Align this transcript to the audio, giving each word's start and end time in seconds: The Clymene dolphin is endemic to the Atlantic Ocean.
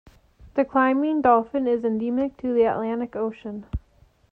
The 0.55 0.65
Clymene 0.65 1.21
dolphin 1.21 1.67
is 1.67 1.83
endemic 1.85 2.35
to 2.37 2.51
the 2.55 2.63
Atlantic 2.63 3.15
Ocean. 3.15 3.67